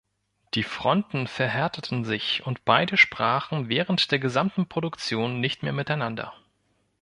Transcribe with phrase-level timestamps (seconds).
[0.55, 6.33] Die Fronten verhärteten sich, und beide sprachen während der gesamten Produktion nicht mehr miteinander.